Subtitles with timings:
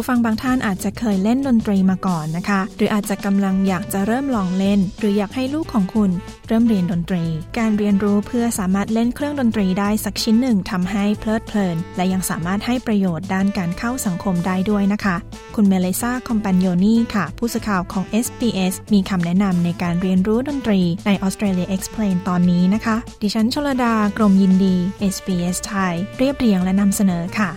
[0.00, 6.10] ผู้ฟังบางท่านอาจจะเคยเล่นดนตรีมาก่อนนะคะ หรืออาจจะกำลังอยากจะเริ่มลองเล่น หรืออยากให้ลูกของคุณ
[6.48, 7.24] เริ่มเรียนดนตรี
[7.58, 15.16] การเรียนรู้เพื่อสามารถเล่นเครื่องดนตรีได้สักชิ้นหนึ่งทำให้เพลิดเพลิน และยังสามารถให้ประโยชน์ด้านการเข้าสังคมได้ด้วยนะคะ
[15.54, 24.76] คุณเมเลซ่าคอมปันโยนีค่ะ ผู้สื่อข่าวของ SBS มีคำแนะนำในการเรียนรู้ดนตรีใน Australia Explain ตอนนี้นะคะ ดิฉันชลดากรมยินดี
[25.14, 27.50] SBS ไทยเรียบเรียงและนำเสนอค่ะ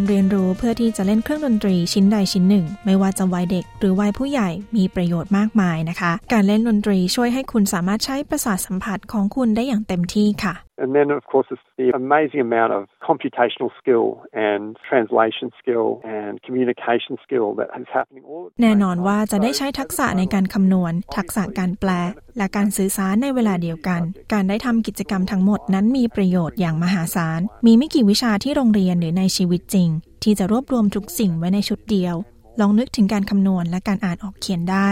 [0.00, 14.06] การเรียนรู้เพื่อที่จะเล่นเครื่องดนตรีชิ้นใดชิ้นหนึ่ง ไม่ว่าจะวัยเด็กหรือวัยผู้ใหญ่มีประโยชน์มากมายนะคะ การเล่นดนตรีช่วยให้คุณสามารถใช้ประสาทสัมผัสของคุณได้อย่างเต็มที่ค่ะ And then, of course, it's the amazing amount of computational skill
[14.48, 21.90] and translation skill and communication skill that is happening all แน่นอนว่าจะได้ใช้ทักษะในการคำนวณ ทักษะการแปล
[22.38, 24.00] และการสื่อสารในเวลาเดียวกัน
[24.32, 29.88] การได้ทำกิจกรรมทั้งหมดนั้นมีประโยชน์อย่างมหาศาล มีไม่กี่วิชาที่โรงเรียนหรือในชีวิตจริง
[30.22, 32.14] ที่จะรวบรวมทุกสิ่งไว้ในชุดเดียว
[32.60, 34.90] ลองนึกถึงการคำนวณและการอ่านออกเขียนได้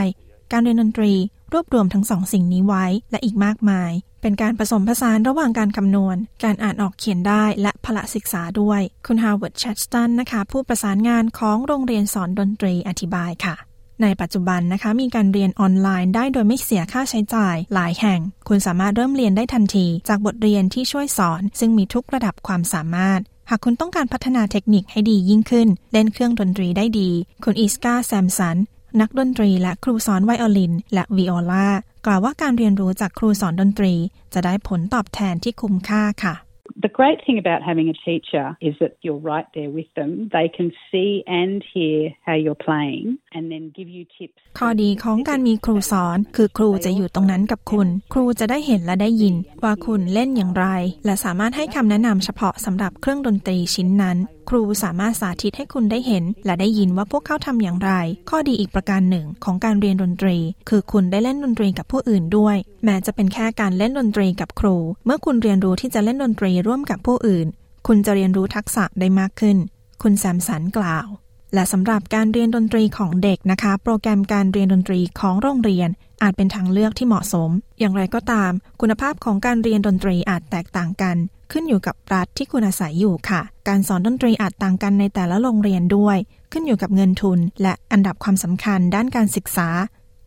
[0.52, 1.12] การเรียนดนตรี
[1.52, 13.56] รวบรวมทั้งสองสิ่งนี้ไว้และอีกมากมาย เป็นการผสมผสานระหว่างการคำนวณ การอ่านออกเขียนได้และพละศึกษาด้วย คุณฮาวเวิร์ดแชสตันนะคะ ผู้ประสานงานของโรงเรียนสอนดนตรีอธิบายค่ะ
[14.02, 27.10] ในปัจจุบันนะคะ มีการเรียนออนไลน์ได้โดยไม่เสียค่าใช้จ่ายหลายแห่ง คุณสามารถเริ่มเรียนได้ทันที จากบทเรียนที่ช่วยสอน ซึ่งมีทุกระดับความสามารถหากคุณต้องการพัฒนาเทคนิคให้ดียิ่งขึ้น เล่นเครื่องดนตรีได้ดี
[27.44, 28.56] คุณอิสกาแซมสัน
[29.00, 31.68] นักดนตรีและครูสอนไวโอลิน และวิโอลา
[32.06, 33.94] กล่าวว่าการเรียนรู้จากครูสอนดนตรี
[34.34, 36.34] จะได้ผลตอบแทนที่คุ้มค่าค่ะ
[36.76, 40.10] The great thing about having a teacher is that you're right there with them.
[40.36, 44.38] They can see and hear how you're playing and then give you tips.
[44.58, 50.66] ข้อดีของการมีครูสอน คือครูจะอยู่ตรงนั้นกับคุณ ครูจะได้เห็นและได้ยิน ว่าคุณเล่นอย่างไร
[51.04, 54.18] และสามารถให้คำแนะนำเฉพาะสำหรับเครื่องดนตรีชิ้นนั้น
[54.50, 57.92] ครูสามารถสาธิตให้คุณได้เห็น และได้ยินว่าพวกเขาทำอย่างไร
[58.30, 60.36] ข้อดีอีกประการหนึ่งของการเรียนดนตรี
[60.68, 67.46] คือคุณได้เล่นดนตรีกับผู้อื่นด้วย แม้จะเป็นแค่การเล่นดนตรีกับครู เมื่อคุณเรียนรู้ที่จะเล่นดนตรีร่วมกับผู้อื่น
[67.86, 69.56] คุณจะเรียนรู้ทักษะได้มากขึ้น
[70.02, 71.06] คุณแซมสันกล่าว
[71.54, 75.88] และสำหรับการเรียนดนตรีของเด็กนะคะ โปรแกรมการเรียนดนตรีของโรงเรียน
[76.22, 81.16] อาจเป็นทางเลือกที่เหมาะสม อย่างไรก็ตาม คุณภาพของการเรียนดนตรีอาจแตกต่างกัน
[81.52, 86.16] ขึ้นอยู่กับรัฐที่คุณอาศัยอยู่ค่ะ การสอนดนตรีอาจต่างกันในแต่ละโรงเรียนด้วย
[86.52, 89.68] ขึ้นอยู่กับเงินทุน และอันดับความสำคัญด้านการศึกษา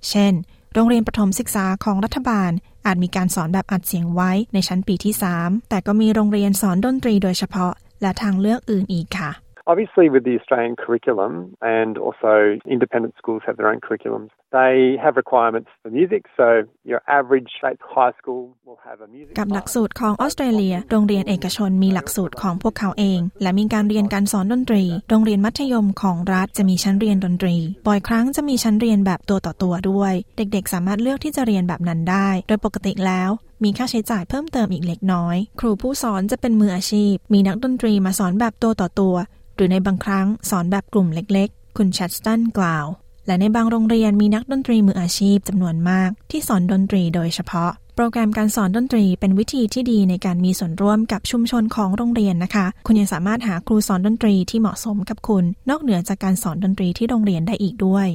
[0.09, 0.33] เช่น
[0.73, 2.51] โรงเรียนประถมศึกษาของรัฐบาล
[2.85, 9.31] อาจมีการสอนแบบอัดเสียงไว้ในชั้นปีที่ 3 แต่ก็มีโรงเรียนสอนดนตรีโดยเฉพาะ และทางเลือกอื่นอีกค่ะ
[9.67, 15.15] Obviously, with the Australian curriculum, and also independent schools have their own curriculums, they have
[15.15, 16.25] requirements for music.
[16.35, 19.33] So, your average state high school will have a music.
[19.39, 27.55] กับหลักสูตรของออสเตรเลีย โรงเรียนเอกชนมีหลักสูตรของพวกเขาเอง และมีการเรียนการสอนดนตรี โรงเรียนมัธยมของรัฐจะมีชั้นเรียนดนตรี
[27.87, 33.29] บ่อยครั้งจะมีชั้นเรียนแบบตัวต่อตัวด้วย เด็กๆ สามารถเลือกที่จะเรียนแบบนั้นได้ โดยปกติแล้ว
[33.63, 42.85] มีค่าใช้จ่ายเพิ่มเติมอีกเล็กน้อย ครูผู้สอนจะเป็นมืออาชีพ มีนักดนตรีมาสอนแบบตัวต่อตัวห รือในบางครั้งสอนแบบกลุ่มเล็กๆ คุณชัดสตันกล่าว
[43.27, 58.07] และในบางโรงเรียนมีนักดนตรีมืออาชีพจำนวนมาก ที่สอนดนตรีโดยเฉพาะ โปรแกรมการสอนดนตรีเป็นวิธีที่ดีในการมีส่วนร่วมกับชุมชนของโรงเรียนนะคะ คุณยังสามารถหาครูสอนดนตรีที่เหมาะสมกับคุณ นอกเหนือจากการสอนดนตรีที่โรงเรียนได้อีกด้วย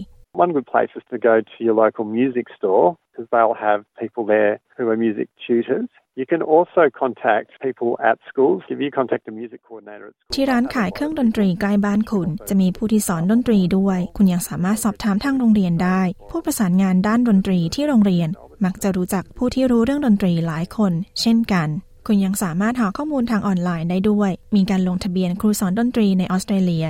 [0.45, 4.25] One good place is to go to your local music store because they'll have people
[4.35, 5.91] there who are music tutors.
[6.21, 8.63] You can also contact people at schools.
[8.71, 18.29] If you contact a music coordinator at school, ที่ร้านขายเครื่องดนตรีใกล้บ้านคุณ จะมีผู้ที่สอนดนตรีด้วย คุณยังสามารถสอบถามทางโรงเรียนได้ ผู้ประสานงานด้านดนตรีที่โรงเรียน
[18.65, 21.69] มักจะรู้จักผู้ที่รู้เรื่องดนตรีหลายคน เช่นกัน
[22.07, 26.87] คุณยังสามารถหาข้อมูลทางออนไลน์ได้ด้วย มีการลงทะเบียนครูสอนดนตรีในออสเตรเลีย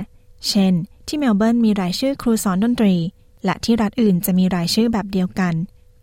[0.49, 0.73] เช่น
[1.07, 2.95] ที่เมลเบิร์นมีรายชื่อครูสอนดนตรี
[3.45, 5.53] และที่รัฐอื่นจะมีรายชื่อแบบเดียวกัน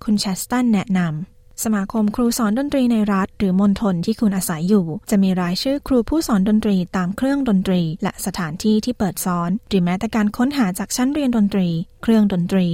[0.04, 11.68] คุณชัสตันแนะนำ สมาคมครูสอนดนตรีในรัฐ หรือมณฑลที่คุณอาศัยอยู่ จะมีรายชื่อครูผู้สอนดนตรีตามเครื่องดนตรี และสถานที่ที่เปิดสอน หรือแม้แต่การค้นหาจากชั้นเรียนดนตรี
[12.02, 12.68] เครื่องดนตรี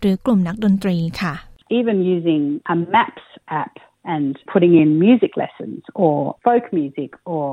[0.00, 1.34] หรือกลุ่มนักดนตรีค่ะ
[1.78, 2.42] Even using
[2.74, 3.26] a maps
[3.62, 3.74] app
[4.14, 7.48] and putting in music lessons or folk music or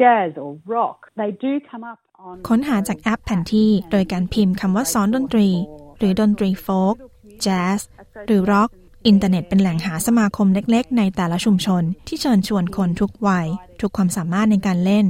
[0.00, 5.48] jazz or rock, they do come up on ค้นหาจากแอปแผนที่ โดยการพิมพ์คำว่าสอนดนตรี
[5.98, 6.96] หรือดนตรีโฟล์ก
[7.42, 7.80] แจ๊ส
[8.26, 8.70] หรือร็อก
[9.06, 13.46] อินเทอร์เน็ตเป็นแหล่งหาสมาคมเล็กๆ ในแต่ละชุมชน ที่เชิญชวนคนทุกวัย
[13.80, 15.06] ทุกความสามารถในการเล่น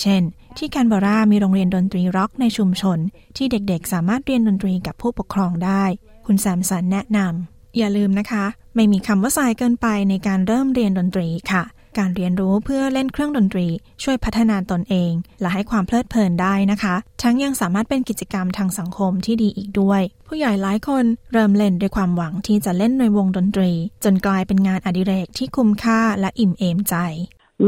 [0.00, 0.22] เช่น
[0.56, 2.98] ที่แคนเบรามีโรงเรียนดนตรีร็อกในชุมชน
[3.36, 5.84] ที่เด็กๆ สามารถเรียนดนตรีกับผู้ปกครองได้
[6.26, 8.44] คุณแซมสันแนะนำอย่าลืมนะคะ
[8.74, 11.62] ไม่มีคำว่าสายเกินไปในการเริ่มเรียนดนตรีค่ะ
[11.98, 13.66] การเรียนรู้เพื่อเล่นเครื่องดนตรี
[14.02, 23.70] ช่วยพัฒนาตนเอง และให้ความเพลิดเพลินได้นะคะ ทั้งยังสามารถเป็นกิจกรรมทางสังคมที่ดีอีกด้วย ผู้ใหญ่หลายคนเริ่มเล่นด้วยความหวังที่จะเล่นในวงดนตรี
[24.04, 26.96] จนกลายเป็นงานอดิเรกที่คุ้มค่าและอิ่มเอมใจ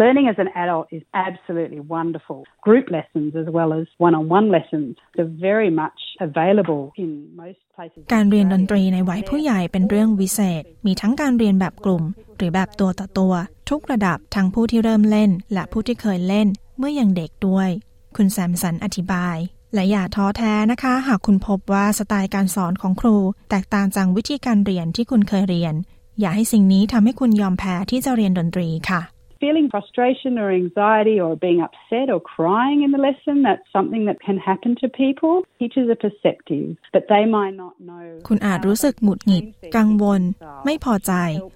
[0.02, 2.41] Learning as an adult is absolutely wonderful.
[2.69, 7.11] Group lessons as well as one on one lessons are very much available in
[7.43, 8.02] most places.
[8.14, 12.05] การเรียนดนตรีในวัยผู้ใหญ่เป็นเรื่องวิเศษ มีทั้งการเรียนแบบกลุ่ม
[12.37, 13.35] หรือแบบตัวต่อตัว
[13.70, 16.49] ทุกระดับทั้งผู้ที่เริ่มเล่น และผู้ที่เคยเล่น
[16.79, 17.69] เมื่อยังเด็กด้วย
[18.17, 19.37] คุณแซมสันอธิบาย
[19.75, 23.17] และอย่าท้อแท้นะคะ หากคุณพบว่าสไตล์การสอนของครู
[23.50, 25.75] แตกต่างจากวิธีการเรียนที่คุณเคยเรียน
[26.20, 29.14] อย่าให้สิ่งนี้ทำให้คุณยอมแพ้ที่จะเรียนดนตรีค่ะ
[29.44, 34.19] Feeling frustration or anxiety or being upset or crying in the lesson, that's something that
[34.26, 35.35] can happen to people.
[35.61, 38.05] Teachers are perceptive, but they might not know.
[38.29, 39.44] คุณอาจรู้สึกหงุดหงิด
[39.76, 40.23] กังวล
[40.64, 41.12] ไม่พอใจ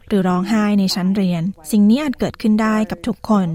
[0.08, 3.48] หรือร้องไห้ในชั้นเรียน สิ่งนี้อาจเกิดขึ้นได้กับทุกคน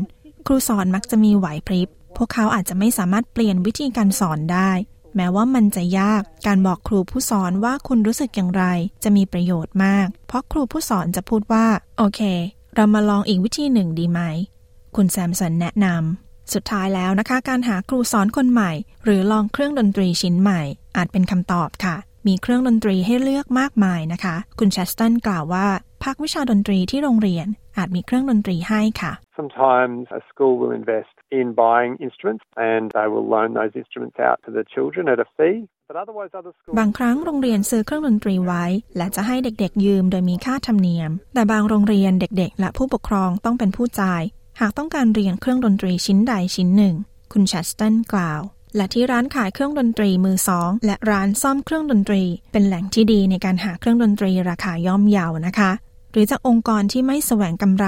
[0.48, 4.72] ครูสอนมักจะมีไหวพริบ พวกเขาอาจจะไม่สามารถเปลี่ยนวิธีการสอนได้
[5.16, 8.64] แม้ว่ามันจะยาก การบอกครูผู้สอนว่าคุณรู้สึกอย่างไร
[9.04, 11.66] จะมีประโยชน์มาก เพราะครูผู้สอนจะพูดว่า
[11.98, 12.22] โอเค
[12.76, 14.22] เรามาลองอีกวิธีหนึ่งดีไหม
[14.96, 18.72] คุณแซมสันแนะนำ สุดท้ายแล้วนะคะ การหาครูสอนคนใหม่
[19.04, 20.62] หรือลองเครื่องดนตรีชิ้นใหม่
[20.98, 21.96] อาจเป็นคำตอบค่ะ
[22.28, 25.68] มีเครื่องดนตรีให้เลือกมากมายนะคะ คุณแชสตันกล่าวว่า
[26.04, 27.48] ภาควิชาดนตรีที่โรงเรียน
[27.78, 34.18] อาจมีเครื่องดนตรีให้ค่ะ Sometimes a school will invest in buying instruments and they will loan those instruments
[34.28, 35.60] out to the children at a fee.
[35.90, 36.76] But otherwise, other schools.
[36.80, 38.66] บางครั้งโรงเรียนซื้อเครื่องดนตรีไว้
[38.98, 44.22] และจะให้เด็กๆ ยืมโดยมีค่าธรรมเนียม แต่บางโรงเรียนเด็กๆ และผู้ปกครองต้องเป็นผู้จ่าย
[44.60, 46.96] หากต้องการเรียนเครื่องดนตรีชิ้นใดชิ้นหนึ่ง
[47.34, 48.42] คุณชัสตันกล่าว
[48.76, 55.72] และที่ร้านขายเครื่องดนตรีมือสอง และร้านซ่อมเครื่องดนตรี เป็นแหล่งที่ดีในการหาเครื่องดนตรีราคาย่อมเยานะคะ
[56.14, 57.88] หรือจากองค์กรที่ไม่แสวงกำไร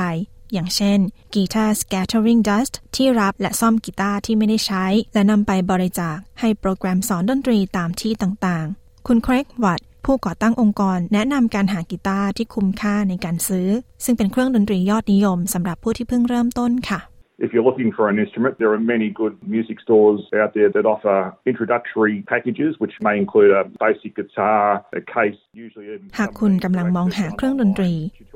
[0.54, 1.00] อย่างเช่น
[1.34, 13.70] Guitar Scattering Dust ที่รับและซ่อมกีตาร์ที่ไม่ได้ใช้ และนำไปบริจาคให้โปรแกรมสอนดนตรีตามที่ต่างๆ คุณเครกวัตผู้ก่อตั้งองค์กรแนะนำการหากีตาร์ที่คุ้มค่าในการซื้อ
[14.04, 17.00] ซึ่งเป็นเครื่องดนตรียอดนิยมสำหรับผู้ที่เพิ่งเริ่มต้นค่ะ
[17.38, 20.86] If you're looking for an instrument, there are many good music stores out there that
[20.86, 25.88] offer introductory packages, which may include a basic guitar, a case, usually.
[26.20, 27.94] หากคุณกำลังมองหาเครื่องดนตรี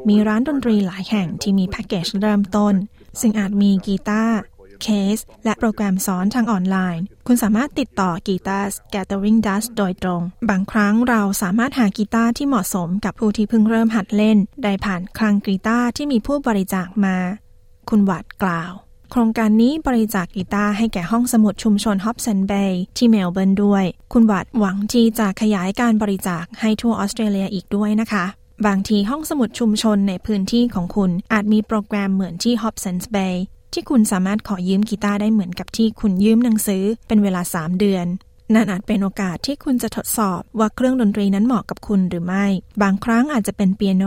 [0.10, 2.74] มีร้านดนตรีหลายแห่งที่มีแพ็กเกจเริ่มต้น
[3.22, 4.40] ซึ่งอาจมีกีตาร์
[4.82, 17.18] เคส และโปรแกรมสอนทางออนไลน์ คุณสามารถติดต่อกีตาร์ Gathering Dust โดยตรง บางครั้งเราสามารถหากีตาร์ที่เหมาะสมกับผู้ที่เพิ่งเริ่มหัดเล่น ได้ผ่านคลังกีตาร์ที่มีผู้บริจาคมา
[17.90, 18.74] คุณวัดกล่าว
[19.12, 28.26] โครงการนี้บริจาคกีตาร์ให้แก่ห้องสมุดชุมชน Hobson's Bay ที่เมลเบิร์นด้วย คุณวัดหวังที่จะขยายการบริจาคให้ทั่วออสเตรเลียอีกด้วยนะคะ
[28.66, 33.36] บางทีห้องสมุดชุมชนในพื้นที่ของคุณอาจมีโปรแกรมเหมือนที่ Hobson's Bay
[33.74, 38.06] ที่คุณสามารถขอยืมกีตาร์ได้เหมือนกับที่คุณยืมหนังสือเป็นเวลา 3 เดือน
[38.54, 42.46] นั่นอาจเป็นโอกาสที่คุณจะทดสอบว่าเครื่องดนตรีนั้นเหมาะกับคุณหรือไม่
[42.82, 44.04] บางครั้งอาจจะเป็นเปียโน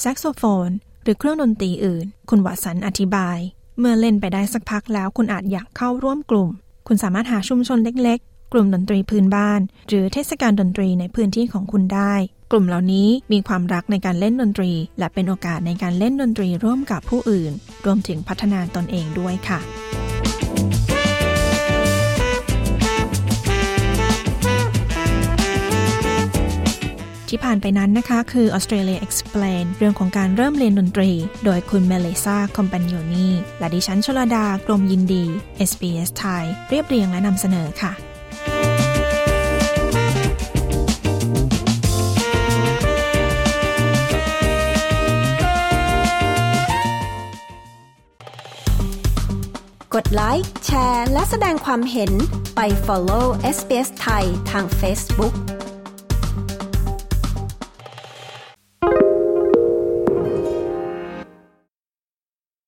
[0.00, 0.70] แซกโซโฟน
[1.02, 3.38] หรือเครื่องดนตรีอื่น คุณวัสันอธิบาย
[3.78, 6.48] เมื่อเล่นไปได้สักพักแล้วคุณอาจอยากเข้าร่วมกลุ่ม
[6.86, 12.14] คุณสามารถหาชุมชนเล็กๆ กลุ่มดนตรีพื้นบ้าน หรือเทศกาลดนตรีในพื้นที่ของคุณได้
[12.50, 17.52] กลุ่มเหล่านี้มีความรักในการเล่นดนตรี และเป็นโอกาสในการเล่นดนตรีร่วมกับผู้อื่น
[17.84, 19.60] รวมถึงพัฒนาตนเองด้วยค่ะ
[27.30, 31.10] ที่ผ่านไปนั้นนะคะ คือ Australia Explain เรื่องของการเริ่มเรียนดนตรี
[31.44, 33.28] โดยคุณเมเลซาคอมปานโยนี
[33.58, 35.24] และดิฉันชลดากรมยินดี
[35.70, 37.92] SBS ไทย เรียบเรียงและนำเสนอค่ะ
[49.94, 52.12] กดไลค์ แชร์ และแสดงความเห็น
[52.56, 55.55] ไป follow SBS ไทยทาง Facebook